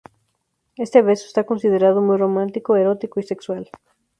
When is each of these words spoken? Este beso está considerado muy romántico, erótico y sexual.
Este 0.77 1.03
beso 1.03 1.27
está 1.27 1.43
considerado 1.43 2.01
muy 2.01 2.17
romántico, 2.17 2.75
erótico 2.75 3.19
y 3.19 3.23
sexual. 3.23 3.69